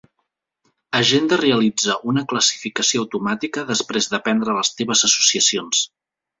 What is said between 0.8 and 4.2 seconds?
Agenda realitza una classificació automàtica després